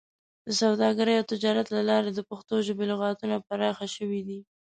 [0.47, 4.39] د سوداګرۍ او تجارت له لارې د پښتو ژبې لغتونه پراخه شوي دي.